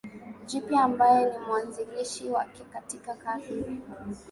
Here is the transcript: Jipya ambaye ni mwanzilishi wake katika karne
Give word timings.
Jipya 0.47 0.83
ambaye 0.83 1.25
ni 1.25 1.39
mwanzilishi 1.45 2.29
wake 2.29 2.63
katika 2.73 3.13
karne 3.15 3.81